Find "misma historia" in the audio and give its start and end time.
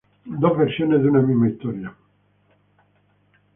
1.21-1.95